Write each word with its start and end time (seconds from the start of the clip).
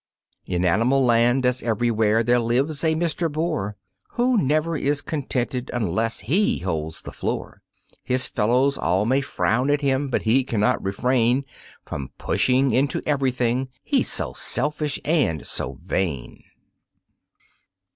In 0.47 0.65
animal 0.65 1.05
land, 1.05 1.45
as 1.45 1.61
everywhere, 1.61 2.23
there 2.23 2.39
lives 2.39 2.83
a 2.83 2.95
Mr. 2.95 3.31
Boar 3.31 3.77
Who 4.13 4.35
never 4.35 4.75
is 4.75 4.99
contented 4.99 5.69
unless 5.75 6.21
he 6.21 6.57
holds 6.57 7.03
the 7.03 7.11
floor; 7.11 7.61
His 8.03 8.25
fellows 8.27 8.79
all 8.79 9.05
may 9.05 9.21
frown 9.21 9.69
at 9.69 9.81
him 9.81 10.07
but 10.09 10.23
he 10.23 10.43
cannot 10.43 10.83
refrain 10.83 11.45
From 11.85 12.09
pushing 12.17 12.71
into 12.71 13.03
everything 13.05 13.69
he's 13.83 14.11
so 14.11 14.33
selfish 14.33 14.99
and 15.05 15.45
so 15.45 15.73
vain. 15.83 16.45